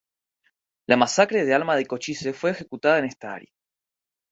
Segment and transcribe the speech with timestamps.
[0.87, 3.53] La masacre de Alma de Cochise fue ejecutada en esta área.